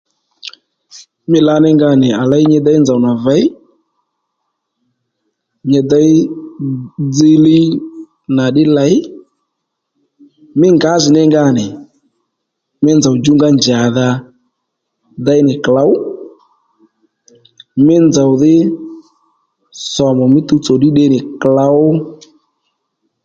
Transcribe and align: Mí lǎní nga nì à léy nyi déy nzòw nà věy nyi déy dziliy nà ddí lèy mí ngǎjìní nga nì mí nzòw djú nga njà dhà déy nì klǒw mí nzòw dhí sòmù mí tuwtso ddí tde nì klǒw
Mí 1.29 1.39
lǎní 1.47 1.69
nga 1.75 1.89
nì 2.01 2.07
à 2.21 2.23
léy 2.31 2.43
nyi 2.49 2.59
déy 2.65 2.79
nzòw 2.81 2.99
nà 3.05 3.11
věy 3.25 3.45
nyi 5.69 5.79
déy 5.91 6.11
dziliy 7.15 7.67
nà 8.35 8.43
ddí 8.49 8.63
lèy 8.77 8.95
mí 10.59 10.67
ngǎjìní 10.75 11.21
nga 11.29 11.43
nì 11.57 11.65
mí 12.83 12.91
nzòw 12.99 13.15
djú 13.17 13.31
nga 13.35 13.49
njà 13.57 13.79
dhà 13.95 14.07
déy 15.25 15.41
nì 15.47 15.53
klǒw 15.65 15.91
mí 17.85 17.95
nzòw 18.07 18.31
dhí 18.41 18.55
sòmù 19.93 20.23
mí 20.33 20.39
tuwtso 20.47 20.73
ddí 20.77 20.89
tde 20.91 21.05
nì 21.13 21.19
klǒw 21.41 21.85